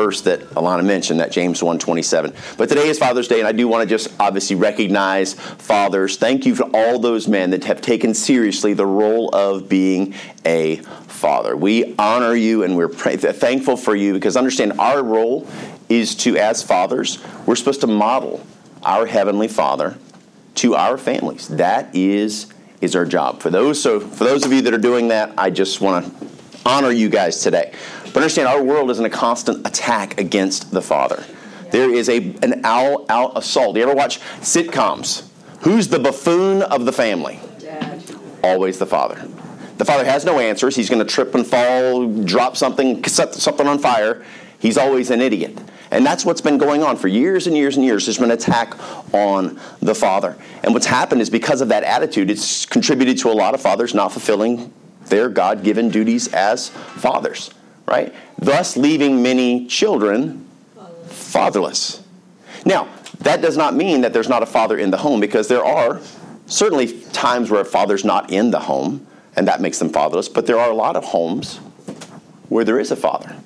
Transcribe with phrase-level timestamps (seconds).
[0.00, 2.32] that verse that Alana mentioned, that James 1:27.
[2.56, 6.16] But today is Father's Day, and I do want to just obviously recognize fathers.
[6.16, 10.14] Thank you for all those men that have taken seriously the role of being
[10.44, 11.56] a father.
[11.56, 15.46] We honor you, and we're thankful for you because understand our role
[15.88, 18.44] is to, as fathers, we're supposed to model
[18.82, 19.98] our heavenly Father
[20.56, 21.48] to our families.
[21.48, 22.46] That is
[22.80, 23.42] is our job.
[23.42, 26.26] For those so for those of you that are doing that, I just want to
[26.64, 27.72] honor you guys today.
[28.12, 31.24] But understand, our world is in a constant attack against the Father.
[31.70, 33.76] There is a an out, out assault.
[33.76, 35.28] You ever watch sitcoms?
[35.60, 37.38] Who's the buffoon of the family?
[37.58, 38.02] Dad.
[38.42, 39.28] Always the father.
[39.76, 40.74] The father has no answers.
[40.74, 44.24] He's going to trip and fall, drop something, set something on fire.
[44.58, 45.58] He's always an idiot.
[45.90, 48.06] And that's what's been going on for years and years and years.
[48.06, 48.74] There's been an attack
[49.14, 50.36] on the father.
[50.62, 53.94] And what's happened is because of that attitude, it's contributed to a lot of fathers
[53.94, 54.72] not fulfilling
[55.06, 57.50] their God given duties as fathers,
[57.90, 58.14] right?
[58.38, 60.46] Thus leaving many children
[61.08, 62.02] fatherless.
[62.64, 62.88] Now,
[63.18, 66.00] that does not mean that there's not a father in the home because there are
[66.46, 70.46] certainly times where a father's not in the home and that makes them fatherless, but
[70.46, 71.56] there are a lot of homes
[72.48, 73.36] where there is a father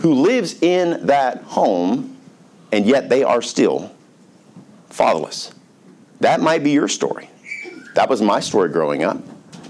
[0.00, 2.16] who lives in that home
[2.72, 3.92] and yet they are still
[4.88, 5.52] fatherless.
[6.20, 7.30] That might be your story.
[7.94, 9.22] That was my story growing up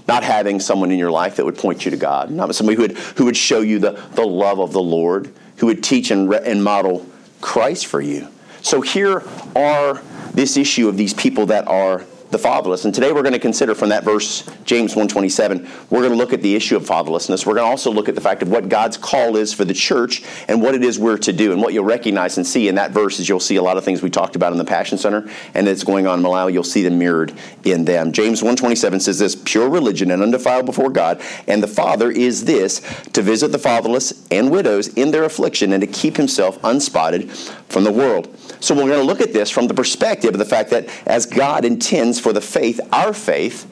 [0.07, 2.81] not having someone in your life that would point you to God, not somebody who
[2.83, 6.29] would, who would show you the, the love of the Lord, who would teach and,
[6.29, 7.05] re- and model
[7.39, 8.27] Christ for you.
[8.61, 9.23] So here
[9.55, 10.01] are
[10.33, 12.85] this issue of these people that are the fatherless.
[12.85, 16.33] And today we're going to consider from that verse, James 127, we're going to look
[16.33, 17.45] at the issue of fatherlessness.
[17.45, 19.73] We're going to also look at the fact of what God's call is for the
[19.73, 21.51] church and what it is we're to do.
[21.51, 23.83] And what you'll recognize and see in that verse is you'll see a lot of
[23.83, 26.53] things we talked about in the Passion Center and that's going on in Malawi.
[26.53, 27.33] You'll see them mirrored
[27.65, 28.13] in them.
[28.13, 32.79] James 127 says this, pure religion and undefiled before God and the Father is this,
[33.13, 37.29] to visit the fatherless and widows in their affliction and to keep himself unspotted
[37.71, 38.35] from the world.
[38.59, 41.25] So we're going to look at this from the perspective of the fact that as
[41.25, 43.71] God intends for the faith, our faith,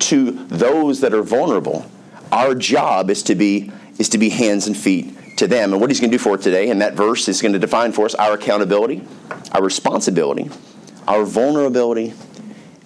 [0.00, 1.86] to those that are vulnerable,
[2.32, 5.72] our job is to be is to be hands and feet to them.
[5.72, 7.92] And what he's going to do for today in that verse is going to define
[7.92, 9.06] for us our accountability,
[9.52, 10.50] our responsibility,
[11.06, 12.12] our vulnerability,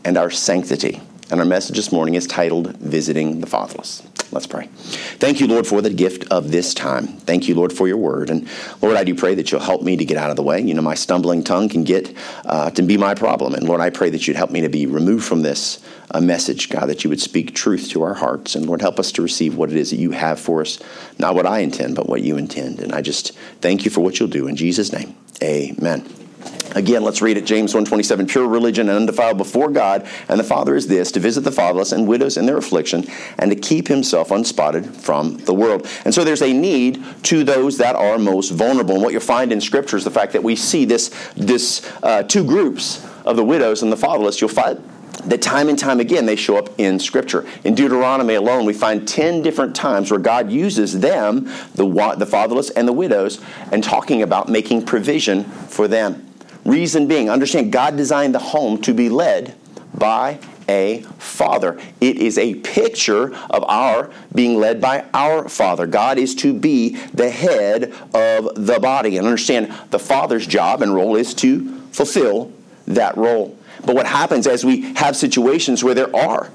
[0.05, 1.01] and our sanctity.
[1.31, 4.03] And our message this morning is titled Visiting the Fatherless.
[4.31, 4.67] Let's pray.
[4.67, 7.07] Thank you, Lord, for the gift of this time.
[7.07, 8.29] Thank you, Lord, for your word.
[8.29, 8.47] And
[8.83, 10.61] Lord, I do pray that you'll help me to get out of the way.
[10.61, 13.55] You know, my stumbling tongue can get uh, to be my problem.
[13.55, 15.81] And Lord, I pray that you'd help me to be removed from this
[16.11, 18.55] uh, message, God, that you would speak truth to our hearts.
[18.55, 20.79] And Lord, help us to receive what it is that you have for us,
[21.19, 22.81] not what I intend, but what you intend.
[22.81, 24.47] And I just thank you for what you'll do.
[24.47, 26.28] In Jesus' name, amen.
[26.75, 27.47] Again, let's read it.
[27.47, 31.43] James 127, pure religion and undefiled before God and the Father is this, to visit
[31.43, 33.05] the fatherless and widows in their affliction
[33.39, 35.87] and to keep himself unspotted from the world.
[36.05, 38.95] And so there's a need to those that are most vulnerable.
[38.95, 42.23] And what you'll find in Scripture is the fact that we see this, this uh,
[42.23, 44.41] two groups of the widows and the fatherless.
[44.41, 44.83] You'll find
[45.25, 47.47] that time and time again they show up in Scripture.
[47.65, 52.71] In Deuteronomy alone, we find 10 different times where God uses them, the, the fatherless
[52.71, 53.41] and the widows,
[53.73, 56.28] and talking about making provision for them.
[56.69, 59.55] Reason being, understand God designed the home to be led
[59.95, 61.81] by a father.
[61.99, 65.87] It is a picture of our being led by our father.
[65.87, 69.17] God is to be the head of the body.
[69.17, 72.53] And understand the father's job and role is to fulfill
[72.87, 73.57] that role.
[73.87, 76.51] But what happens as we have situations where there are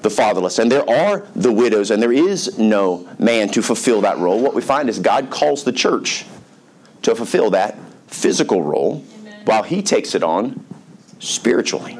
[0.00, 4.18] the fatherless and there are the widows and there is no man to fulfill that
[4.18, 6.26] role, what we find is God calls the church
[7.02, 9.04] to fulfill that physical role
[9.44, 10.64] while he takes it on
[11.18, 11.98] spiritually.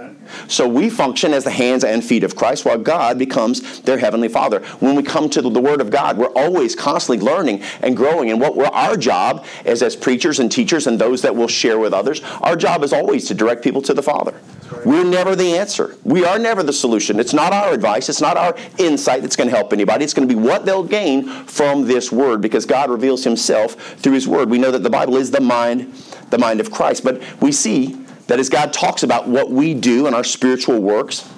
[0.49, 4.29] So we function as the hands and feet of Christ while God becomes their heavenly
[4.29, 4.61] Father.
[4.81, 8.31] When we come to the Word of God, we're always constantly learning and growing.
[8.31, 11.93] And what our job is as preachers and teachers and those that will share with
[11.93, 14.35] others, our job is always to direct people to the Father.
[14.85, 15.97] We're never the answer.
[16.03, 17.21] We are never the solution.
[17.21, 18.09] It's not our advice.
[18.09, 20.05] It's not our insight that's going to help anybody.
[20.05, 24.15] It's going to be what they'll gain from this Word because God reveals Himself through
[24.15, 24.51] His Word.
[24.51, 25.93] We know that the Bible is the mind
[26.33, 27.05] the mind of Christ.
[27.05, 27.97] But we see
[28.27, 31.29] that as God talks about what we do in our spiritual works,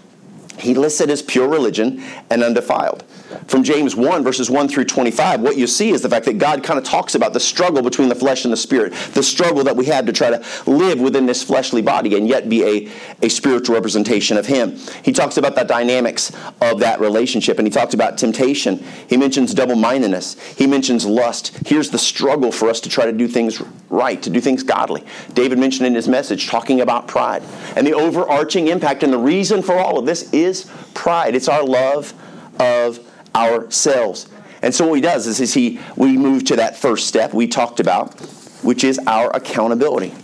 [0.59, 3.05] he lists it as pure religion and undefiled
[3.47, 6.63] from James 1, verses 1 through 25, what you see is the fact that God
[6.63, 9.77] kind of talks about the struggle between the flesh and the spirit, the struggle that
[9.77, 12.93] we have to try to live within this fleshly body and yet be a,
[13.23, 14.77] a spiritual representation of Him.
[15.03, 18.85] He talks about the dynamics of that relationship, and he talks about temptation.
[19.09, 21.57] He mentions double mindedness, he mentions lust.
[21.67, 23.61] Here's the struggle for us to try to do things
[23.91, 25.05] right, to do things godly.
[25.35, 27.43] David mentioned in his message talking about pride.
[27.77, 31.35] And the overarching impact and the reason for all of this is pride.
[31.35, 32.13] It's our love
[32.59, 32.99] of
[33.35, 34.29] ourselves.
[34.63, 37.47] And so what he does is, is he we move to that first step we
[37.47, 38.19] talked about,
[38.63, 40.15] which is our accountability.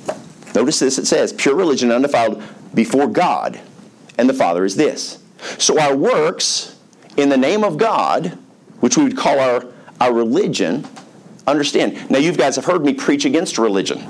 [0.55, 2.43] Notice this it says, pure religion undefiled
[2.75, 3.61] before God
[4.19, 5.23] and the Father is this.
[5.59, 6.77] So our works
[7.17, 8.39] in the name of God,
[8.81, 9.65] which we would call our,
[10.01, 10.87] our religion,
[11.47, 12.11] understand.
[12.11, 14.06] Now you guys have heard me preach against religion.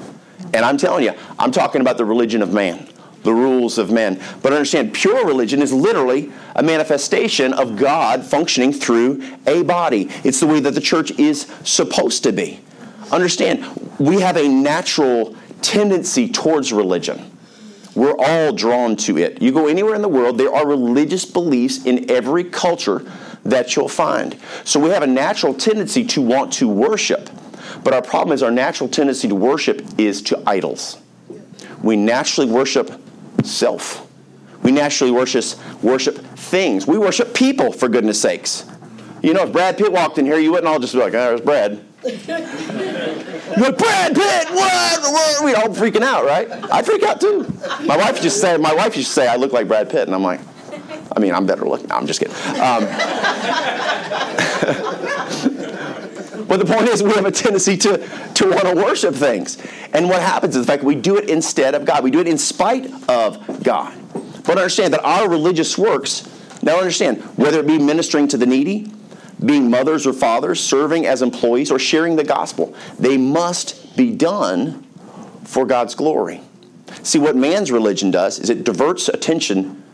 [0.52, 2.88] And I'm telling you, I'm talking about the religion of man
[3.22, 4.20] the rules of men.
[4.42, 10.08] But understand, pure religion is literally a manifestation of God functioning through a body.
[10.24, 12.60] It's the way that the church is supposed to be.
[13.12, 13.64] Understand,
[13.98, 17.30] we have a natural tendency towards religion.
[17.94, 19.42] We're all drawn to it.
[19.42, 23.04] You go anywhere in the world, there are religious beliefs in every culture
[23.44, 24.38] that you'll find.
[24.64, 27.28] So we have a natural tendency to want to worship.
[27.82, 30.98] But our problem is our natural tendency to worship is to idols.
[31.82, 33.00] We naturally worship
[33.44, 34.06] self.
[34.62, 35.44] We naturally worship,
[35.82, 36.86] worship things.
[36.86, 38.66] We worship people, for goodness sakes.
[39.22, 41.36] You know, if Brad Pitt walked in here, you wouldn't all just be like, oh,
[41.36, 41.84] there's Brad.
[42.02, 45.00] You're like, Brad Pitt, what?
[45.02, 45.44] what?
[45.44, 46.50] We'd all freaking out, right?
[46.72, 47.42] I freak out too.
[47.84, 50.14] My wife just say, my wife used to say I look like Brad Pitt, and
[50.14, 50.40] I'm like,
[51.14, 51.88] I mean, I'm better looking.
[51.88, 52.34] No, I'm just kidding.
[52.60, 52.84] Um,
[56.50, 57.98] but the point is, we have a tendency to,
[58.34, 59.56] to want to worship things.
[59.92, 62.02] And what happens is, in fact, we do it instead of God.
[62.02, 63.96] We do it in spite of God.
[64.44, 66.28] But understand that our religious works,
[66.60, 68.90] now understand, whether it be ministering to the needy,
[69.44, 74.82] being mothers or fathers, serving as employees, or sharing the gospel, they must be done
[75.44, 76.40] for God's glory.
[77.04, 79.84] See, what man's religion does is it diverts attention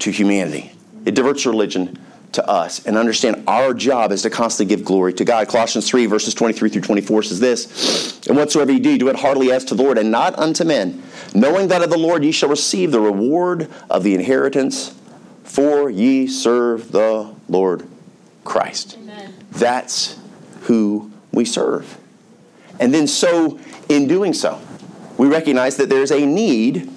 [0.00, 0.72] to humanity,
[1.06, 1.98] it diverts religion
[2.32, 5.48] to us and understand our job is to constantly give glory to God.
[5.48, 9.52] Colossians 3, verses 23 through 24 says this And whatsoever ye do, do it heartily
[9.52, 11.02] as to the Lord and not unto men,
[11.34, 14.94] knowing that of the Lord ye shall receive the reward of the inheritance,
[15.44, 17.86] for ye serve the Lord
[18.44, 18.96] Christ.
[18.98, 19.34] Amen.
[19.50, 20.18] That's
[20.62, 21.98] who we serve.
[22.80, 24.60] And then, so in doing so,
[25.18, 26.90] we recognize that there's a need,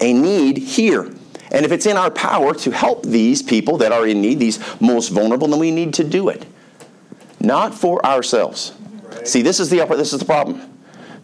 [0.00, 1.13] a need here
[1.54, 4.58] and if it's in our power to help these people that are in need, these
[4.80, 6.44] most vulnerable, then we need to do it.
[7.38, 8.72] Not for ourselves.
[9.04, 9.28] Right.
[9.28, 10.60] See, this is the this is the problem.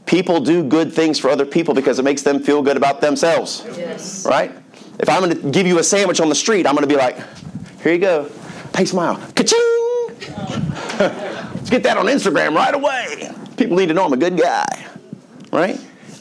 [0.06, 3.65] People do good things for other people because it makes them feel good about themselves.
[3.77, 4.25] Yes.
[4.25, 4.53] Right?
[5.00, 6.97] If I'm going to give you a sandwich on the street, I'm going to be
[6.97, 7.17] like,
[7.82, 8.31] "Here you go."
[8.77, 9.17] Hey, smile.
[9.35, 9.59] Ka-ching!
[11.00, 13.32] Let's get that on Instagram right away.
[13.56, 14.87] People need to know I'm a good guy.
[15.53, 15.81] Right?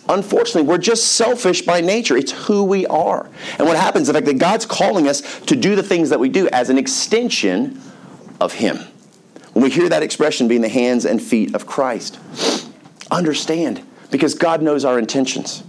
[0.09, 2.17] Unfortunately, we're just selfish by nature.
[2.17, 3.29] It's who we are.
[3.57, 6.27] And what happens, the fact that God's calling us to do the things that we
[6.27, 7.79] do as an extension
[8.41, 8.79] of Him.
[9.53, 12.19] When we hear that expression being the hands and feet of Christ,
[13.11, 15.63] understand, because God knows our intentions.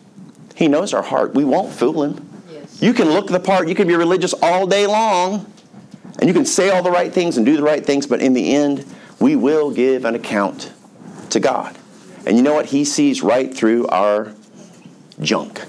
[0.54, 1.34] He knows our heart.
[1.34, 2.28] We won't fool Him.
[2.50, 2.82] Yes.
[2.82, 5.50] You can look the part, you can be religious all day long,
[6.18, 8.34] and you can say all the right things and do the right things, but in
[8.34, 8.84] the end,
[9.18, 10.72] we will give an account
[11.30, 11.76] to God.
[12.26, 12.66] And you know what?
[12.66, 14.32] He sees right through our
[15.20, 15.62] junk.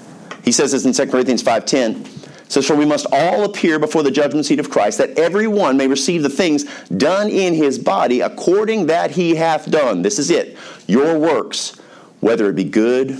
[0.44, 2.50] He says this in 2 Corinthians 5.10.
[2.50, 5.76] says, For we must all appear before the judgment seat of Christ, that every one
[5.76, 10.02] may receive the things done in his body according that he hath done.
[10.02, 10.56] This is it.
[10.86, 11.78] Your works,
[12.20, 13.18] whether it be good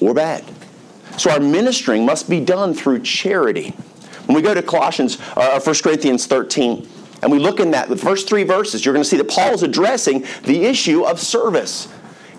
[0.00, 0.44] or bad.
[1.16, 3.70] So our ministering must be done through charity.
[4.26, 6.88] When we go to Colossians, uh, 1 Corinthians 13,
[7.22, 9.52] and we look in that, the first three verses, you're going to see that Paul
[9.52, 11.88] is addressing the issue of service.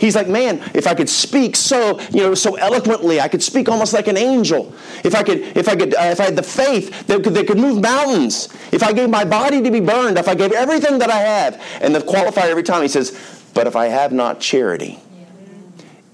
[0.01, 3.70] He's like, man, if I could speak so, you know, so eloquently, I could speak
[3.70, 4.74] almost like an angel.
[5.03, 7.46] If I could, if I could, uh, if I had the faith that could, that
[7.46, 8.50] could move mountains.
[8.72, 11.63] If I gave my body to be burned, if I gave everything that I have,
[11.81, 13.12] and the qualifier every time he says,
[13.53, 15.00] but if I have not charity,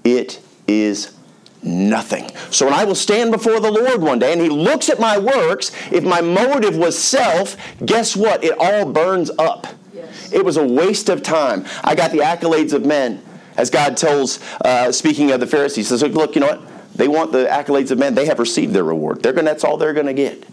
[0.04, 1.16] it is
[1.62, 2.28] nothing.
[2.50, 5.16] So when I will stand before the Lord one day and He looks at my
[5.16, 8.44] works, if my motive was self, guess what?
[8.44, 9.66] It all burns up.
[9.94, 10.30] Yes.
[10.30, 11.64] It was a waste of time.
[11.82, 13.22] I got the accolades of men.
[13.58, 16.94] As God tells, uh, speaking of the Pharisees, says, look, you know what?
[16.94, 18.14] They want the accolades of men.
[18.14, 19.20] They have received their reward.
[19.20, 20.46] They're gonna, that's all they're going to get.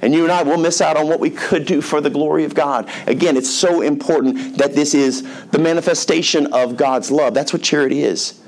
[0.00, 2.44] And you and I will miss out on what we could do for the glory
[2.44, 2.90] of God.
[3.06, 7.34] Again, it's so important that this is the manifestation of God's love.
[7.34, 8.40] That's what charity is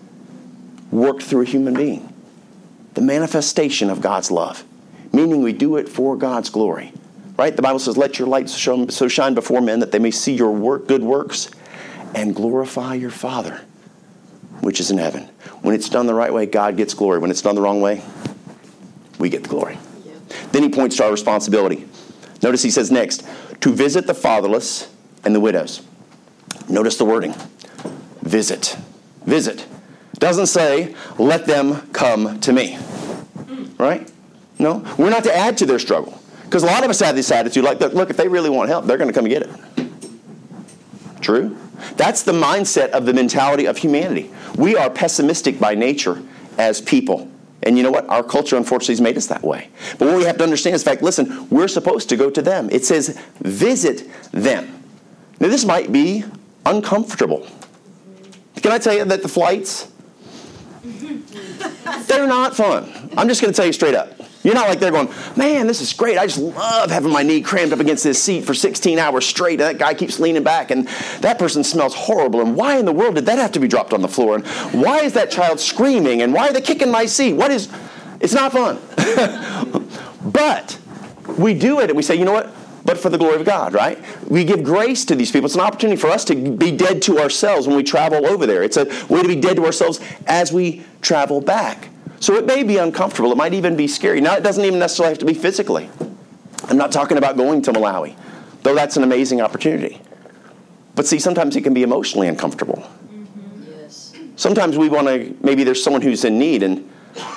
[0.91, 2.13] worked through a human being.
[2.95, 4.65] The manifestation of God's love,
[5.13, 6.93] meaning we do it for God's glory.
[7.37, 7.55] Right?
[7.55, 10.51] The Bible says, Let your light so shine before men that they may see your
[10.51, 11.51] work, good works
[12.15, 13.61] and glorify your Father
[14.61, 15.29] which is in heaven.
[15.63, 17.19] When it's done the right way, God gets glory.
[17.19, 18.03] When it's done the wrong way,
[19.19, 19.79] we get the glory.
[20.05, 20.13] Yeah.
[20.53, 21.87] Then he points to our responsibility.
[22.43, 23.27] Notice he says next,
[23.61, 24.93] to visit the fatherless
[25.25, 25.83] and the widows.
[26.69, 27.35] Notice the wording
[28.23, 28.77] visit.
[29.25, 29.67] Visit.
[30.19, 32.79] Doesn't say, let them come to me.
[33.79, 34.11] Right?
[34.59, 34.85] No.
[34.99, 36.21] We're not to add to their struggle.
[36.45, 38.87] Because a lot of us have this attitude like, look, if they really want help,
[38.87, 39.51] they're going to come and get it.
[41.21, 41.57] True?
[41.97, 44.31] That's the mindset of the mentality of humanity.
[44.57, 46.23] We are pessimistic by nature
[46.59, 47.31] as people.
[47.63, 48.09] And you know what?
[48.09, 49.69] Our culture, unfortunately, has made us that way.
[49.99, 52.43] But what we have to understand is the fact listen, we're supposed to go to
[52.43, 52.69] them.
[52.71, 54.85] It says, visit them.
[55.41, 56.25] Now, this might be
[56.67, 57.47] uncomfortable.
[58.63, 59.91] Can I tell you that the flights,
[62.07, 63.11] they're not fun.
[63.17, 64.21] I'm just going to tell you straight up.
[64.43, 66.17] You're not like they're going, man, this is great.
[66.17, 69.61] I just love having my knee crammed up against this seat for 16 hours straight.
[69.61, 70.87] And that guy keeps leaning back, and
[71.21, 72.41] that person smells horrible.
[72.41, 74.37] And why in the world did that have to be dropped on the floor?
[74.37, 76.23] And why is that child screaming?
[76.23, 77.35] And why are they kicking my seat?
[77.35, 77.69] What is.
[78.21, 78.79] It's not fun.
[80.25, 80.79] but
[81.39, 82.55] we do it, and we say, you know what?
[82.85, 84.03] but for the glory of God, right?
[84.31, 85.45] We give grace to these people.
[85.45, 88.63] It's an opportunity for us to be dead to ourselves when we travel over there.
[88.63, 91.91] It's a way to be dead to ourselves as we travel back.
[92.21, 93.31] So it may be uncomfortable.
[93.33, 94.21] It might even be scary.
[94.21, 95.89] Now, it doesn't even necessarily have to be physically.
[96.65, 98.17] I'm not talking about going to Malawi,
[98.63, 100.01] though that's an amazing opportunity.
[100.95, 102.83] But see, sometimes it can be emotionally uncomfortable.
[103.07, 103.71] Mm-hmm.
[103.71, 104.15] Yes.
[104.37, 106.91] Sometimes we want to, maybe there's someone who's in need, and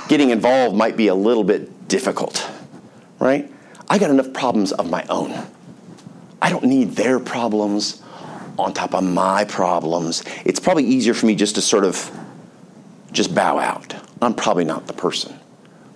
[0.08, 2.50] getting involved might be a little bit difficult,
[3.20, 3.52] right?
[3.88, 5.46] I got enough problems of my own.
[6.42, 8.02] I don't need their problems
[8.58, 10.24] on top of my problems.
[10.44, 12.10] It's probably easier for me just to sort of
[13.12, 13.94] just bow out.
[14.22, 15.40] I'm probably not the person.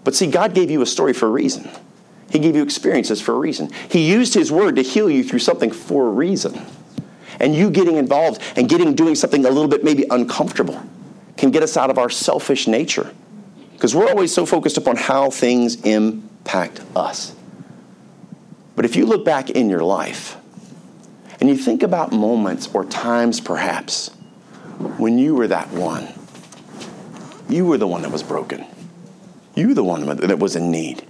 [0.04, 1.70] But see, God gave you a story for a reason.
[2.30, 3.72] He gave you experiences for a reason.
[3.90, 6.60] He used His Word to heal you through something for a reason.
[7.40, 10.82] And you getting involved and getting doing something a little bit maybe uncomfortable
[11.38, 13.14] can get us out of our selfish nature.
[13.74, 17.36] Because we're always so focused upon how things impact us.
[18.76, 20.38] But if you look back in your life
[21.40, 24.10] and you think about moments or times perhaps
[24.98, 26.08] when you were that one
[27.50, 28.66] you were the one that was broken.
[29.56, 31.06] You were the one that was in need.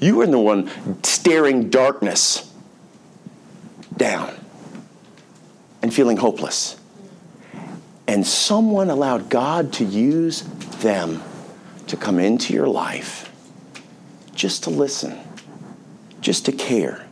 [0.00, 0.70] You were the one
[1.02, 2.52] staring darkness
[3.96, 4.34] down
[5.82, 6.76] and feeling hopeless.
[8.06, 10.42] And someone allowed God to use
[10.80, 11.22] them
[11.86, 13.32] to come into your life
[14.34, 15.18] just to listen,
[16.20, 17.06] just to care,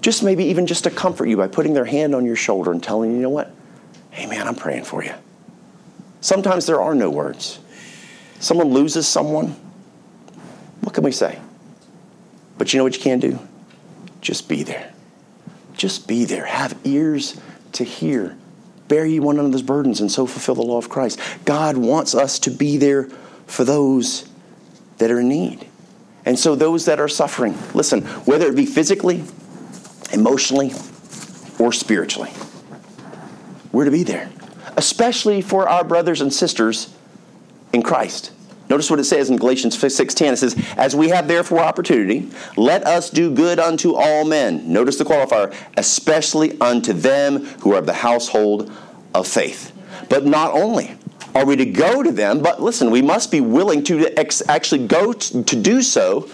[0.00, 2.82] just maybe even just to comfort you by putting their hand on your shoulder and
[2.82, 3.54] telling you, you know what?
[4.10, 5.12] Hey, man, I'm praying for you.
[6.20, 7.60] Sometimes there are no words
[8.40, 9.54] someone loses someone,
[10.80, 11.38] what can we say?
[12.58, 13.38] But you know what you can do?
[14.20, 14.92] Just be there.
[15.76, 16.44] Just be there.
[16.44, 17.40] Have ears
[17.72, 18.36] to hear.
[18.88, 21.20] Bear ye one another's burdens and so fulfill the law of Christ.
[21.44, 23.04] God wants us to be there
[23.46, 24.28] for those
[24.98, 25.66] that are in need.
[26.26, 29.24] And so, those that are suffering, listen, whether it be physically,
[30.12, 30.72] emotionally,
[31.58, 32.30] or spiritually,
[33.72, 34.30] we're to be there,
[34.76, 36.94] especially for our brothers and sisters
[37.72, 38.32] in Christ.
[38.68, 40.32] Notice what it says in Galatians 6:10.
[40.32, 44.96] It says, "As we have therefore opportunity, let us do good unto all men." Notice
[44.96, 48.70] the qualifier, especially unto them who are of the household
[49.12, 49.72] of faith.
[50.08, 50.92] But not only
[51.34, 54.86] are we to go to them, but listen, we must be willing to ex- actually
[54.86, 56.28] go to, to do so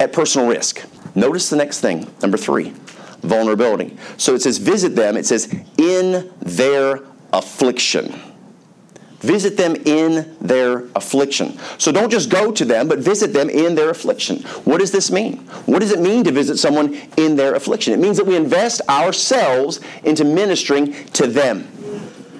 [0.00, 0.82] at personal risk.
[1.14, 2.72] Notice the next thing, number 3,
[3.22, 3.96] vulnerability.
[4.16, 5.48] So it says visit them, it says
[5.78, 7.00] in their
[7.32, 8.20] affliction.
[9.26, 11.58] Visit them in their affliction.
[11.78, 14.42] So don't just go to them, but visit them in their affliction.
[14.62, 15.38] What does this mean?
[15.66, 17.92] What does it mean to visit someone in their affliction?
[17.92, 21.66] It means that we invest ourselves into ministering to them,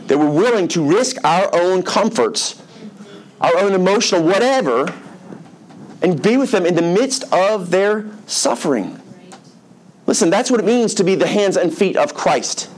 [0.06, 2.62] that we're willing to risk our own comforts,
[3.40, 4.86] our own emotional whatever,
[6.02, 9.02] and be with them in the midst of their suffering.
[10.06, 12.70] Listen, that's what it means to be the hands and feet of Christ.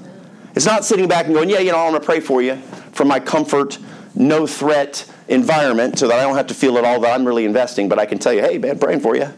[0.55, 2.57] It's not sitting back and going, yeah, you know, I'm going to pray for you
[2.93, 3.79] for my comfort
[4.15, 7.45] no threat environment so that I don't have to feel at all that I'm really
[7.45, 9.33] investing, but I can tell you, hey, man, praying for you.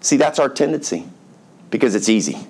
[0.00, 1.06] See, that's our tendency
[1.70, 2.46] because it's easy.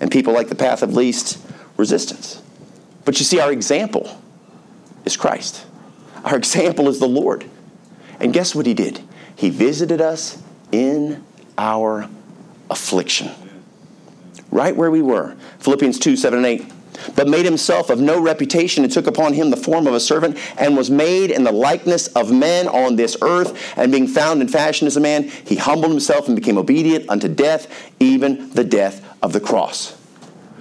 [0.00, 1.38] And people like the path of least
[1.76, 2.42] resistance.
[3.04, 4.20] But you see, our example
[5.04, 5.64] is Christ.
[6.24, 7.44] Our example is the Lord.
[8.20, 9.00] And guess what he did?
[9.36, 10.42] He visited us
[10.72, 11.24] in
[11.56, 12.08] our
[12.70, 13.30] affliction.
[14.50, 15.36] Right where we were.
[15.60, 16.72] Philippians 2 7 and 8
[17.14, 20.36] but made himself of no reputation and took upon him the form of a servant
[20.58, 23.76] and was made in the likeness of men on this earth.
[23.76, 27.28] And being found in fashion as a man he humbled himself and became obedient unto
[27.28, 29.92] death even the death of the cross.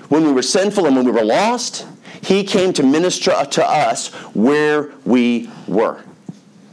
[0.10, 1.86] When we were sinful and when we were lost
[2.22, 6.03] he came to minister to us where we were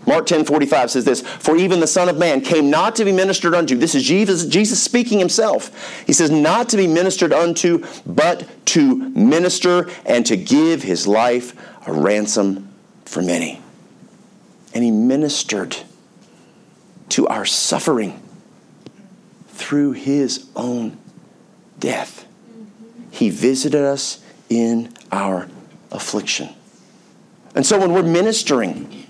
[0.07, 3.13] Mark 10 45 says this For even the Son of Man came not to be
[3.13, 3.77] ministered unto.
[3.77, 6.05] This is Jesus, Jesus speaking himself.
[6.07, 11.55] He says, Not to be ministered unto, but to minister and to give his life
[11.87, 12.69] a ransom
[13.05, 13.61] for many.
[14.75, 15.77] And he ministered
[17.11, 18.21] to our suffering
[19.49, 20.99] through his own
[21.79, 22.27] death.
[23.11, 25.49] He visited us in our
[25.93, 26.49] affliction.
[27.55, 29.07] And so when we're ministering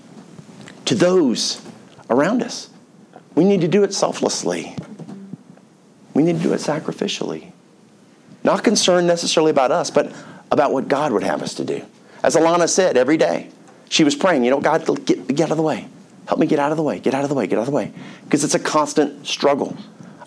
[0.85, 1.61] to those
[2.09, 2.69] around us,
[3.35, 4.75] we need to do it selflessly.
[6.13, 7.51] We need to do it sacrificially.
[8.43, 10.13] Not concerned necessarily about us, but
[10.51, 11.83] about what God would have us to do.
[12.23, 13.49] As Alana said every day,
[13.89, 15.87] she was praying, you know, God, get, get out of the way.
[16.27, 17.67] Help me get out of the way, get out of the way, get out of
[17.67, 17.91] the way.
[18.23, 19.77] Because it's a constant struggle.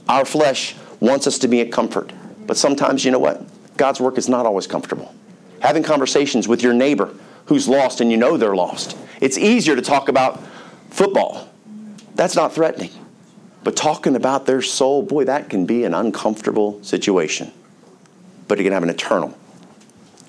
[0.08, 2.12] Our flesh wants us to be at comfort.
[2.46, 3.42] But sometimes, you know what?
[3.76, 5.14] God's work is not always comfortable.
[5.60, 7.14] Having conversations with your neighbor
[7.48, 8.96] who's lost and you know they're lost.
[9.20, 10.42] It's easier to talk about
[10.90, 11.48] football.
[12.14, 12.90] That's not threatening.
[13.64, 17.52] But talking about their soul, boy, that can be an uncomfortable situation.
[18.46, 19.36] But it can have an eternal,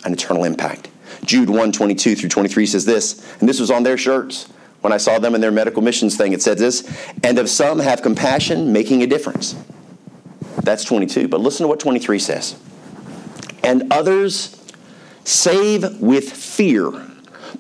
[0.04, 0.90] an eternal impact.
[1.24, 4.50] Jude 1 22 through 23 says this, and this was on their shirts.
[4.82, 6.90] When I saw them in their medical missions thing, it said this,
[7.24, 9.56] and of some have compassion, making a difference.
[10.64, 11.28] That's 22.
[11.28, 12.58] But listen to what 23 says.
[13.64, 14.56] And others
[15.26, 16.92] save with fear,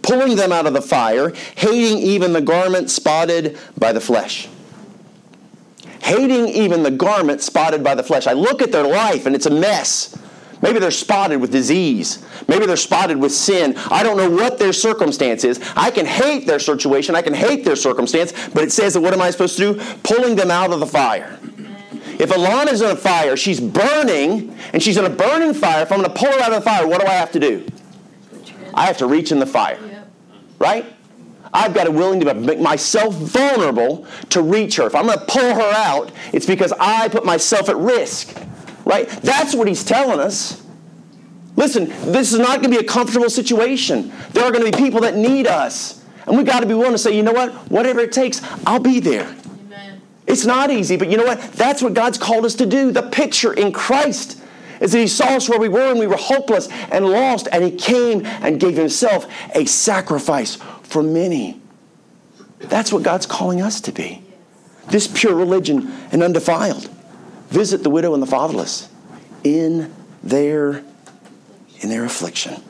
[0.10, 4.50] pulling them out of the fire, hating even the garment spotted by the flesh.
[6.02, 8.26] Hating even the garment spotted by the flesh.
[8.26, 10.18] I look at their life and it's a mess.
[10.64, 12.26] Maybe they're spotted with disease.
[12.48, 13.76] Maybe they're spotted with sin.
[13.92, 15.60] I don't know what their circumstance is.
[15.76, 17.16] I can hate their situation.
[17.16, 18.34] I can hate their circumstance.
[18.50, 19.84] But it says that what am I supposed to do?
[20.02, 21.40] Pulling them out of the fire.
[22.18, 25.84] If Alana's in a fire, she's burning, and she's in a burning fire.
[25.84, 27.40] If I'm going to pull her out of the fire, what do I have to
[27.40, 27.66] do?
[28.74, 29.80] I have to reach in the fire.
[30.60, 30.86] Right?
[31.54, 34.86] I've got to willing to make myself vulnerable to reach her.
[34.86, 38.38] If I'm going to pull her out, it's because I put myself at risk.
[38.86, 39.08] Right?
[39.08, 40.64] That's what he's telling us.
[41.56, 44.14] Listen, this is not going to be a comfortable situation.
[44.32, 46.06] There are going to be people that need us.
[46.26, 47.52] And we've got to be willing to say, you know what?
[47.72, 49.36] Whatever it takes, I'll be there.
[49.66, 50.02] Amen.
[50.28, 51.42] It's not easy, but you know what?
[51.54, 52.92] That's what God's called us to do.
[52.92, 54.42] The picture in Christ
[54.80, 57.64] is that He saw us where we were and we were hopeless and lost, and
[57.64, 61.62] He came and gave Himself a sacrifice for many.
[62.60, 64.24] That's what God's calling us to be.
[64.88, 66.90] This pure religion and undefiled
[67.50, 68.90] visit the widow and the fatherless
[69.44, 70.84] in their
[71.82, 72.62] in their affliction.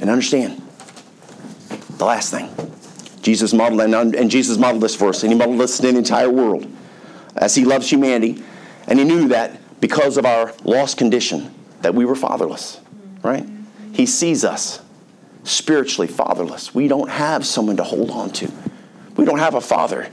[0.00, 0.60] And understand
[1.96, 2.48] the last thing.
[3.22, 5.96] Jesus modeled and, and Jesus modeled this for us, and he modeled this to the
[5.96, 6.66] entire world.
[7.36, 8.42] As he loves humanity,
[8.86, 12.80] and he knew that because of our lost condition, that we were fatherless.
[13.22, 13.46] Right?
[13.92, 14.80] He sees us
[15.44, 16.74] spiritually fatherless.
[16.74, 18.50] We don't have someone to hold on to.
[19.16, 20.08] We don't have a father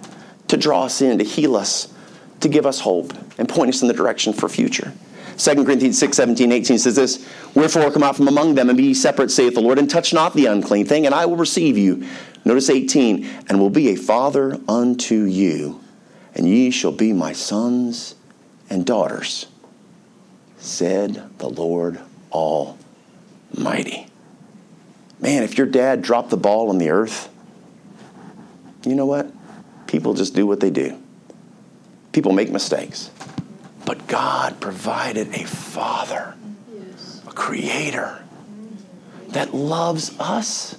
[0.48, 1.94] to draw us in, to heal us,
[2.40, 4.94] to give us hope and point us in the direction for future.
[5.38, 8.86] 2 Corinthians 6, 17, 18 says this Wherefore come out from among them and be
[8.86, 11.78] ye separate, saith the Lord, and touch not the unclean thing, and I will receive
[11.78, 12.08] you.
[12.44, 15.82] Notice 18, and will be a father unto you,
[16.34, 18.16] and ye shall be my sons
[18.70, 19.48] and daughters,
[20.58, 22.00] said the Lord
[22.32, 24.08] Almighty.
[25.20, 27.30] Man, if your dad dropped the ball on the earth,
[28.86, 29.32] you know what?
[29.88, 31.02] People just do what they do.
[32.12, 33.10] People make mistakes.
[33.86, 36.36] But God provided a father,
[37.28, 38.24] a creator
[39.30, 40.78] that loves us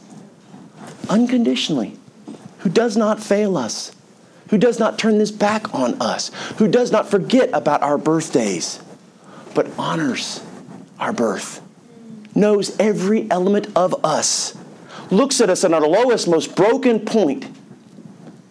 [1.08, 1.96] unconditionally,
[2.58, 3.92] who does not fail us,
[4.50, 8.80] who does not turn this back on us, who does not forget about our birthdays,
[9.58, 10.40] but honors
[11.00, 11.60] our birth,
[12.32, 14.56] knows every element of us,
[15.10, 17.44] looks at us at our lowest, most broken point,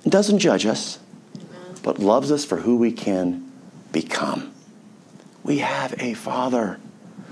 [0.04, 1.00] and doesn't judge us
[1.82, 3.50] but loves us for who we can
[3.94, 4.52] become.
[5.46, 6.78] We have a father.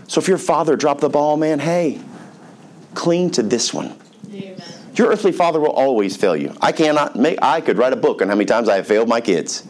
[0.07, 1.99] So if your father dropped the ball, man, hey,
[2.93, 3.99] cling to this one.
[4.31, 4.61] Amen.
[4.95, 6.55] Your earthly father will always fail you.
[6.61, 9.09] I cannot make, I could write a book on how many times I have failed
[9.09, 9.67] my kids.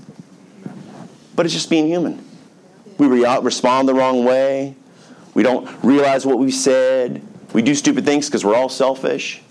[1.36, 2.24] But it's just being human.
[2.98, 4.76] We re- respond the wrong way.
[5.34, 7.22] We don't realize what we've said.
[7.54, 9.42] We do stupid things because we're all selfish.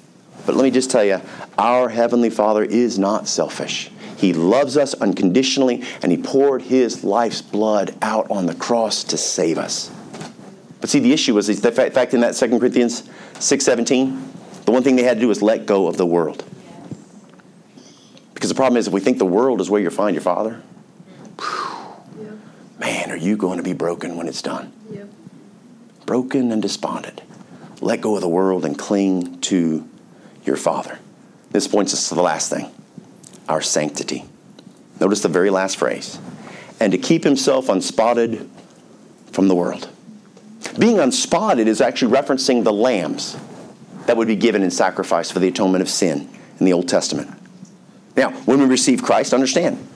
[0.47, 1.21] But let me just tell you,
[1.57, 3.91] our Heavenly Father is not selfish.
[4.17, 9.17] He loves us unconditionally, and He poured His life's blood out on the cross to
[9.17, 9.91] save us.
[10.81, 13.03] But see, the issue was the fact in that 2 Corinthians
[13.35, 16.45] 6.17, the one thing they had to do was let go of the world.
[18.35, 20.61] Because the problem is, if we think the world is where you find your Father,
[22.85, 24.73] man, are you going to be broken when it's done?
[24.91, 25.09] Yep.
[26.05, 27.23] Broken and despondent.
[27.81, 29.89] Let go of the world and cling to
[30.45, 30.99] your Father.
[31.51, 32.71] This points us to the last thing
[33.49, 34.25] our sanctity.
[35.01, 36.19] Notice the very last phrase
[36.81, 38.49] and to keep himself unspotted
[39.33, 39.89] from the world.
[40.79, 43.37] Being unspotted is actually referencing the lambs
[44.07, 47.31] that would be given in sacrifice for the atonement of sin in the Old Testament.
[48.17, 49.87] Now, when we receive Christ, understand,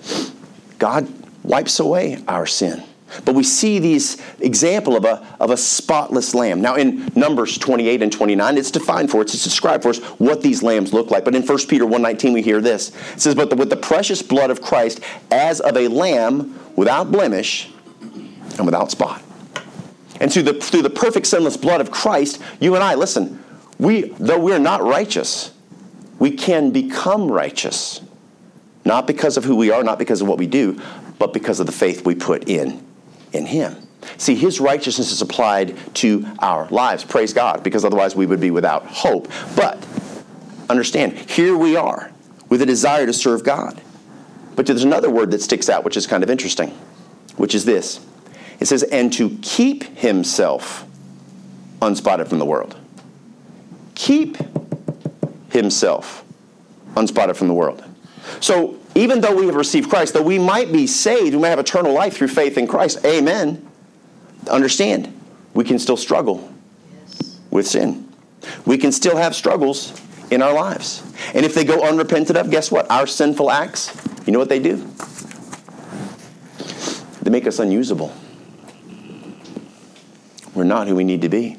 [0.78, 1.08] God
[1.48, 2.82] wipes away our sin.
[3.24, 6.60] But we see these example of a, of a spotless lamb.
[6.60, 10.42] Now in Numbers 28 and 29, it's defined for us, it's described for us what
[10.42, 11.24] these lambs look like.
[11.24, 12.90] But in 1 Peter 1.19 we hear this.
[13.14, 17.70] It says, But with the precious blood of Christ as of a lamb without blemish
[18.02, 19.22] and without spot.
[20.20, 23.42] And through the, through the perfect sinless blood of Christ, you and I, listen,
[23.78, 25.52] we, though we're not righteous,
[26.18, 28.02] we can become righteous.
[28.84, 30.80] Not because of who we are, not because of what we do,
[31.18, 32.84] but because of the faith we put in
[33.32, 33.76] in Him.
[34.16, 37.04] See, His righteousness is applied to our lives.
[37.04, 39.28] Praise God, because otherwise we would be without hope.
[39.56, 39.86] But
[40.70, 42.10] understand, here we are
[42.48, 43.80] with a desire to serve God.
[44.56, 46.70] But there's another word that sticks out, which is kind of interesting,
[47.36, 48.00] which is this
[48.60, 50.84] it says, and to keep himself
[51.80, 52.76] unspotted from the world.
[53.94, 54.36] Keep
[55.52, 56.24] himself
[56.96, 57.84] unspotted from the world.
[58.40, 61.58] So even though we have received Christ, though we might be saved, we might have
[61.58, 63.66] eternal life through faith in Christ, amen.
[64.50, 65.14] Understand,
[65.54, 66.52] we can still struggle
[67.00, 67.40] yes.
[67.50, 68.08] with sin.
[68.64, 71.02] We can still have struggles in our lives.
[71.34, 72.90] And if they go unrepented of, guess what?
[72.90, 73.96] Our sinful acts,
[74.26, 74.76] you know what they do?
[77.22, 78.14] They make us unusable.
[80.54, 81.58] We're not who we need to be.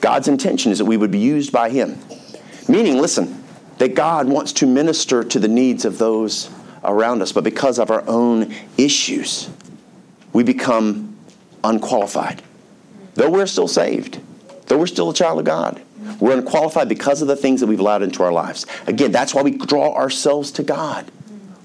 [0.00, 1.98] God's intention is that we would be used by Him.
[2.68, 3.44] Meaning, listen,
[3.78, 6.50] that God wants to minister to the needs of those
[6.88, 9.48] around us, but because of our own issues,
[10.32, 11.16] we become
[11.64, 12.42] unqualified.
[13.14, 14.20] Though we're still saved,
[14.66, 15.80] though we're still a child of God,
[16.20, 18.66] we're unqualified because of the things that we've allowed into our lives.
[18.86, 21.10] Again, that's why we draw ourselves to God.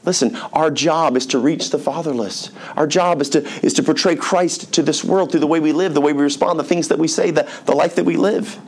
[0.06, 2.52] Listen, our job is to reach the fatherless.
[2.76, 5.72] Our job is to, is to portray Christ to this world through the way we
[5.72, 8.18] live, the way we respond, the things that we say, the, the life that we
[8.18, 8.60] live.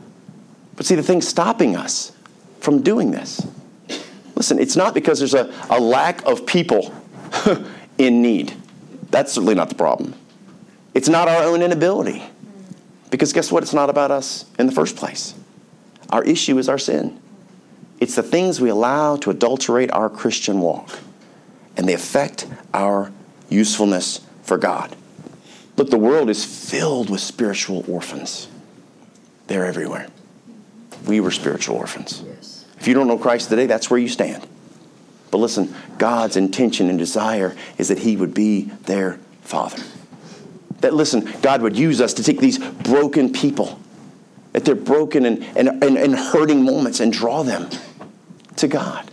[0.76, 2.12] But see, the thing stopping us
[2.60, 3.46] from doing this,
[4.36, 6.94] listen, it's not because there's a, a lack of people
[7.98, 8.54] in need.
[9.10, 10.14] That's certainly not the problem.
[10.94, 12.22] It's not our own inability.
[13.10, 13.62] Because guess what?
[13.62, 15.34] It's not about us in the first place.
[16.10, 17.20] Our issue is our sin.
[17.98, 20.98] It's the things we allow to adulterate our Christian walk
[21.76, 23.12] and they affect our
[23.48, 24.94] usefulness for God.
[25.76, 28.48] Look, the world is filled with spiritual orphans.
[29.46, 30.08] They're everywhere.
[31.06, 32.22] We were spiritual orphans.
[32.26, 32.55] Yes.
[32.78, 34.46] If you don't know Christ today, that's where you stand.
[35.30, 39.82] But listen, God's intention and desire is that He would be their Father.
[40.80, 43.80] That, listen, God would use us to take these broken people,
[44.54, 47.68] at their broken and, and, and, and hurting moments, and draw them
[48.56, 49.10] to God.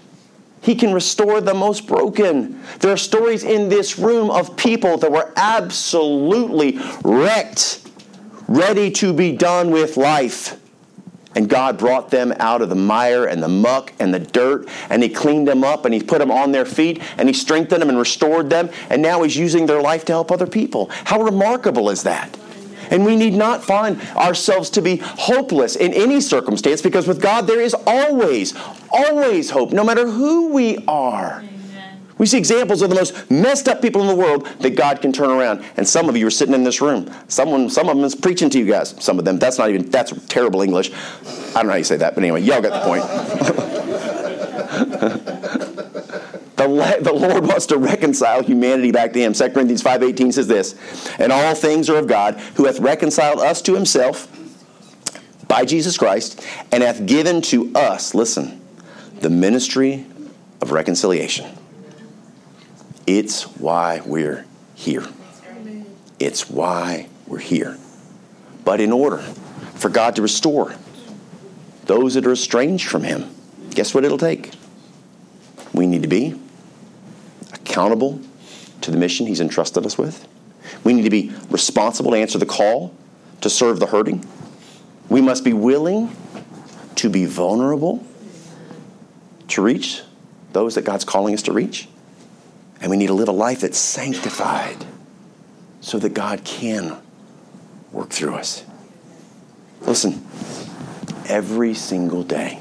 [0.62, 2.62] He can restore the most broken.
[2.80, 7.86] There are stories in this room of people that were absolutely wrecked,
[8.48, 10.58] ready to be done with life.
[11.36, 15.02] And God brought them out of the mire and the muck and the dirt, and
[15.02, 17.90] He cleaned them up and He put them on their feet and He strengthened them
[17.90, 20.90] and restored them, and now He's using their life to help other people.
[21.06, 22.38] How remarkable is that?
[22.92, 27.48] And we need not find ourselves to be hopeless in any circumstance because with God
[27.48, 28.54] there is always,
[28.92, 31.44] always hope, no matter who we are.
[32.24, 35.12] We see examples of the most messed up people in the world that God can
[35.12, 35.62] turn around.
[35.76, 37.14] And some of you are sitting in this room.
[37.28, 38.96] Someone, some of them is preaching to you guys.
[39.04, 39.40] Some of them.
[39.40, 40.94] That's not even, that's terrible English.
[40.94, 43.04] I don't know how you say that, but anyway, y'all got the point.
[46.56, 49.34] the, the Lord wants to reconcile humanity back to Him.
[49.34, 50.80] 2 Corinthians 5.18 says this,
[51.20, 54.30] And all things are of God, who hath reconciled us to Himself
[55.50, 58.62] by Jesus Christ, and hath given to us, listen,
[59.20, 60.06] the ministry
[60.62, 61.58] of reconciliation.
[63.06, 65.06] It's why we're here.
[66.20, 67.78] It's why we're here.
[68.64, 69.18] But in order
[69.76, 70.74] for God to restore
[71.86, 73.34] those that are estranged from Him,
[73.72, 74.52] guess what it'll take?
[75.74, 76.40] We need to be
[77.52, 78.22] accountable
[78.82, 80.28] to the mission He's entrusted us with.
[80.84, 82.96] We need to be responsible to answer the call
[83.42, 84.26] to serve the hurting.
[85.10, 86.16] We must be willing
[86.96, 88.06] to be vulnerable
[89.50, 90.02] to reach
[90.54, 91.88] those that God's calling us to reach.
[92.84, 94.86] And we need to live a life that's sanctified
[95.80, 96.98] so that God can
[97.94, 98.66] work through us.
[99.80, 100.28] Listen,
[101.26, 102.60] every single day,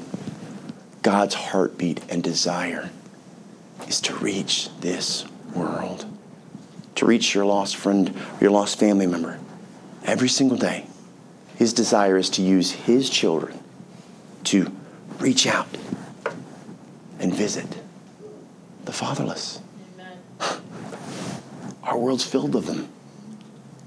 [1.01, 2.89] God's heartbeat and desire
[3.85, 6.05] is to reach this world,
[6.95, 9.41] to reach your lost friend, your lost family member.
[10.05, 10.85] Every single day,
[11.57, 13.59] his desire is to use his children
[14.45, 14.71] to
[15.19, 15.67] reach out
[17.19, 17.67] and visit
[18.85, 19.59] the fatherless.
[21.83, 22.89] Our world's filled with them.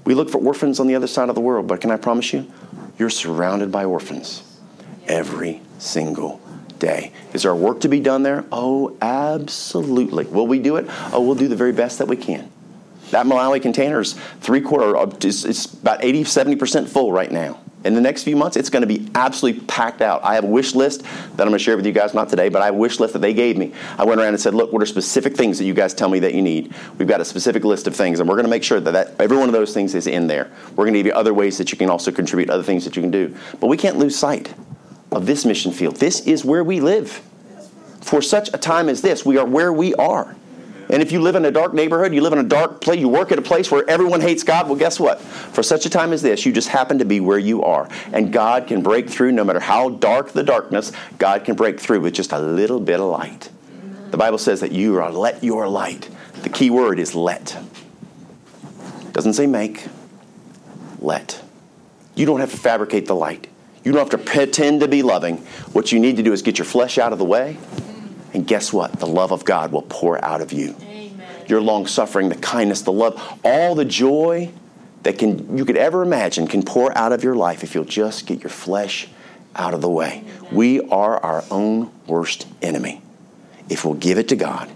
[0.05, 2.31] We look for orphans on the other side of the world, but can I promise
[2.31, 2.51] you,
[2.97, 4.43] you're surrounded by orphans
[5.07, 6.39] every single
[6.79, 7.11] day.
[7.33, 8.45] Is there work to be done there?
[8.51, 10.25] Oh, absolutely.
[10.25, 10.85] Will we do it?
[11.11, 12.51] Oh, we'll do the very best that we can.
[13.11, 17.59] That Malawi container is three quarter, uh, it's about 80, 70% full right now.
[17.83, 20.23] In the next few months, it's going to be absolutely packed out.
[20.23, 22.49] I have a wish list that I'm going to share with you guys, not today,
[22.49, 23.71] but I have a wish list that they gave me.
[23.97, 26.19] I went around and said, look, what are specific things that you guys tell me
[26.19, 26.73] that you need?
[26.97, 29.21] We've got a specific list of things, and we're going to make sure that, that
[29.21, 30.49] every one of those things is in there.
[30.71, 32.95] We're going to give you other ways that you can also contribute, other things that
[32.95, 33.35] you can do.
[33.59, 34.53] But we can't lose sight
[35.11, 35.97] of this mission field.
[35.97, 37.21] This is where we live.
[38.01, 40.35] For such a time as this, we are where we are.
[40.89, 43.09] And if you live in a dark neighborhood, you live in a dark place, you
[43.09, 45.19] work at a place where everyone hates God, well, guess what?
[45.19, 47.89] For such a time as this, you just happen to be where you are.
[48.13, 51.99] And God can break through no matter how dark the darkness, God can break through
[51.99, 53.49] with just a little bit of light.
[54.11, 56.09] The Bible says that you are let your light.
[56.43, 57.57] The key word is let.
[59.11, 59.87] Doesn't say make,
[60.99, 61.41] let.
[62.15, 63.47] You don't have to fabricate the light.
[63.83, 65.37] You don't have to pretend to be loving.
[65.73, 67.57] What you need to do is get your flesh out of the way
[68.33, 68.99] and guess what?
[68.99, 70.75] The love of God will pour out of you.
[70.81, 71.45] Amen.
[71.47, 74.51] Your long suffering, the kindness, the love, all the joy
[75.03, 78.25] that can you could ever imagine can pour out of your life if you'll just
[78.25, 79.07] get your flesh
[79.55, 80.23] out of the way.
[80.39, 80.55] Amen.
[80.55, 83.01] We are our own worst enemy.
[83.69, 84.69] If we'll give it to God,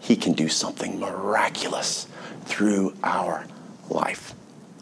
[0.00, 2.06] He can do something miraculous
[2.44, 3.46] through our
[3.88, 4.34] life.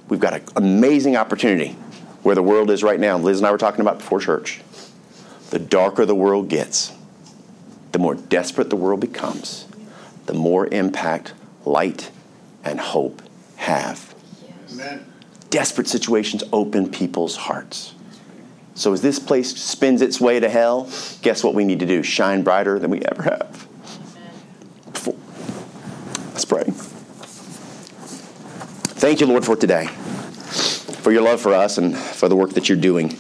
[0.09, 1.77] We've got an amazing opportunity
[2.23, 3.19] where the world is right now.
[3.19, 4.61] Liz and I were talking about before church.
[5.51, 6.93] The darker the world gets,
[7.95, 9.69] the more desperate the world becomes,
[10.27, 11.33] the more impact
[11.65, 12.11] light
[12.65, 13.23] and hope
[13.55, 14.17] have.
[14.73, 15.07] Amen.
[15.49, 17.95] Desperate situations open people's hearts.
[18.75, 20.91] So as this place spins its way to hell,
[21.23, 22.03] guess what we need to do?
[22.03, 23.69] Shine brighter than we ever have.
[24.93, 25.15] Before.
[26.33, 26.65] Let's pray.
[28.97, 32.69] Thank you, Lord, for today, for your love for us and for the work that
[32.69, 33.17] you're doing.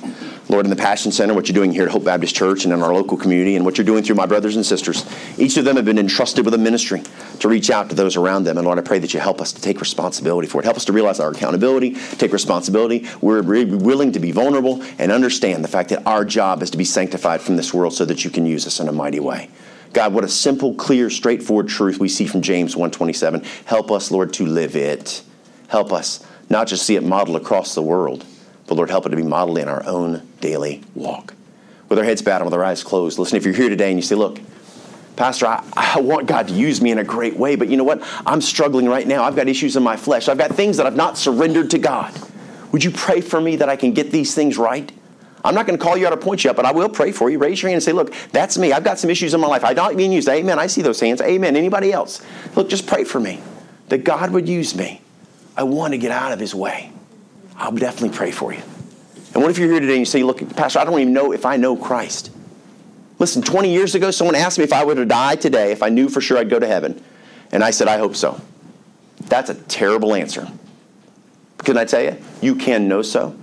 [0.51, 2.83] Lord, in the Passion Center, what you're doing here at Hope Baptist Church and in
[2.83, 5.07] our local community, and what you're doing through my brothers and sisters.
[5.39, 7.03] Each of them have been entrusted with a ministry
[7.41, 8.59] to reach out to those around them.
[8.59, 10.65] And Lord, I pray that you help us to take responsibility for it.
[10.65, 13.07] Help us to realize our accountability, take responsibility.
[13.23, 16.85] We're willing to be vulnerable and understand the fact that our job is to be
[16.85, 19.49] sanctified from this world so that you can use us in a mighty way.
[19.95, 23.43] God, what a simple, clear, straightforward truth we see from James 1:27.
[23.65, 25.23] Help us, Lord, to live it.
[25.69, 28.27] Help us not just see it modeled across the world
[28.67, 31.35] but Lord, help it to be modeled in our own daily walk.
[31.89, 33.19] With our heads bowed and with our eyes closed.
[33.19, 34.41] Listen, if you're here today and you say, look,
[35.17, 37.85] Pastor, I, I, want God to use me in a great way, but you know
[37.85, 38.03] what?
[38.27, 39.23] I'm struggling right now.
[39.23, 40.29] I've got issues in my flesh.
[40.29, 42.13] I've got things that I've not surrendered to God.
[42.73, 44.91] Would you pray for me that I can get these things right?
[45.45, 47.13] I'm not going to call you out or point you out, but I will pray
[47.13, 47.39] for you.
[47.39, 48.73] Raise your hand and say, Look, that's me.
[48.73, 49.63] I've got some issues in my life.
[49.63, 50.29] I'm not being used.
[50.29, 50.59] Amen.
[50.59, 51.21] I see those hands.
[51.21, 51.55] Amen.
[51.55, 52.23] Anybody else?
[52.57, 53.41] Look, just pray for me
[53.91, 55.03] that God would use me.
[55.57, 56.91] I want to get out of His way.
[57.57, 58.63] I'll definitely pray for you.
[59.33, 61.33] And what if you're here today and you say, look, Pastor, I don't even know
[61.33, 62.31] if I know Christ?
[63.19, 65.89] Listen, 20 years ago, someone asked me if I were to die today, if I
[65.89, 67.03] knew for sure I'd go to heaven.
[67.53, 68.41] And I said, I hope so.
[69.27, 70.49] That's a terrible answer.
[71.59, 72.17] Can I tell you?
[72.43, 73.37] You can know so.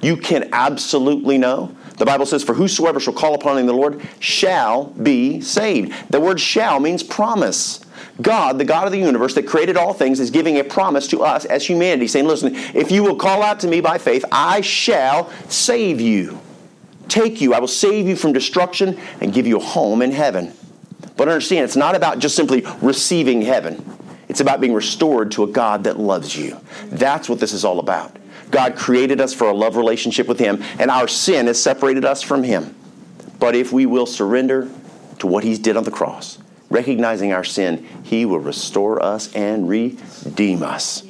[0.00, 1.76] You can absolutely know.
[1.98, 5.94] The Bible says, For whosoever shall call upon the Lord shall be saved.
[6.10, 7.81] The word shall means promise.
[8.20, 11.22] God, the God of the universe that created all things, is giving a promise to
[11.22, 14.60] us as humanity, saying, Listen, if you will call out to me by faith, I
[14.60, 16.40] shall save you.
[17.08, 20.52] Take you, I will save you from destruction and give you a home in heaven.
[21.16, 23.84] But understand, it's not about just simply receiving heaven,
[24.28, 26.58] it's about being restored to a God that loves you.
[26.86, 28.16] That's what this is all about.
[28.50, 32.22] God created us for a love relationship with Him, and our sin has separated us
[32.22, 32.74] from Him.
[33.38, 34.70] But if we will surrender
[35.18, 36.38] to what He's did on the cross,
[36.72, 41.02] recognizing our sin, He will restore us and redeem us.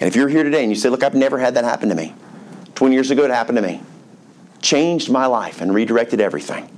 [0.00, 1.94] And if you're here today and you say, Look, I've never had that happen to
[1.94, 2.14] me,
[2.74, 3.80] 20 years ago it happened to me,
[4.60, 6.68] changed my life and redirected everything.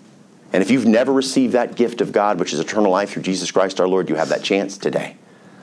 [0.52, 3.50] And if you've never received that gift of God, which is eternal life through Jesus
[3.50, 5.16] Christ our Lord, you have that chance today.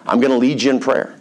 [0.06, 1.16] I'm going to lead you in prayer.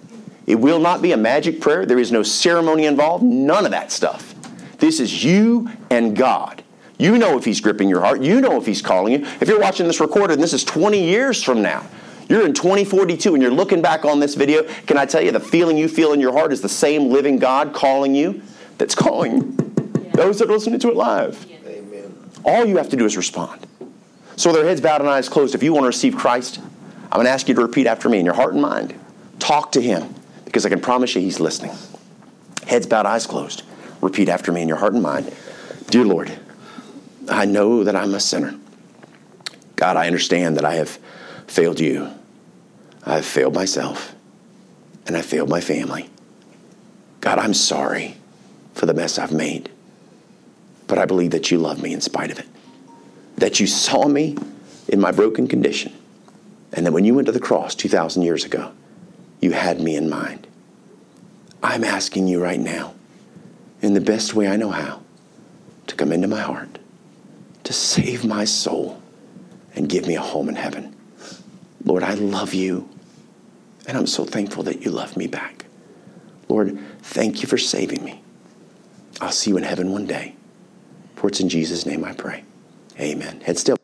[0.46, 1.86] It will not be a magic prayer.
[1.86, 4.34] There is no ceremony involved, none of that stuff.
[4.78, 6.64] This is you and God.
[6.98, 8.22] You know if he's gripping your heart.
[8.22, 9.26] You know if he's calling you.
[9.40, 11.86] If you're watching this recorded and this is 20 years from now,
[12.28, 15.40] you're in 2042 and you're looking back on this video, can I tell you the
[15.40, 18.42] feeling you feel in your heart is the same living God calling you
[18.78, 19.56] that's calling
[20.14, 21.46] those that are listening to it live.
[21.66, 22.14] Amen.
[22.44, 23.66] All you have to do is respond.
[24.36, 27.16] So with our heads bowed and eyes closed, if you want to receive Christ, I'm
[27.16, 28.98] going to ask you to repeat after me in your heart and mind.
[29.38, 31.72] Talk to him because I can promise you he's listening.
[32.66, 33.62] Heads bowed, eyes closed.
[34.00, 35.34] Repeat after me in your heart and mind.
[35.88, 36.36] Dear Lord,
[37.28, 38.58] I know that I'm a sinner.
[39.76, 40.98] God, I understand that I have
[41.46, 42.08] failed you.
[43.04, 44.14] I have failed myself,
[45.06, 46.08] and I failed my family.
[47.20, 48.16] God, I'm sorry
[48.74, 49.70] for the mess I've made,
[50.86, 52.46] but I believe that you love me in spite of it.
[53.36, 54.36] That you saw me
[54.88, 55.92] in my broken condition,
[56.72, 58.72] and that when you went to the cross 2,000 years ago,
[59.40, 60.46] you had me in mind.
[61.62, 62.94] I'm asking you right now,
[63.80, 65.02] in the best way I know how,
[65.88, 66.78] to come into my heart,
[67.72, 69.00] to save my soul,
[69.74, 70.94] and give me a home in heaven.
[71.84, 72.86] Lord, I love you,
[73.86, 75.64] and I'm so thankful that you love me back.
[76.48, 78.22] Lord, thank you for saving me.
[79.22, 80.34] I'll see you in heaven one day.
[81.16, 82.44] For it's in Jesus' name I pray.
[83.00, 83.40] Amen.
[83.40, 83.81] Head still.